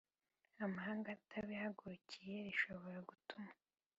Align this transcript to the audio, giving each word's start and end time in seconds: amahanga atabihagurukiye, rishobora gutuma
amahanga 0.65 1.07
atabihagurukiye, 1.17 2.35
rishobora 2.45 2.99
gutuma 3.09 3.51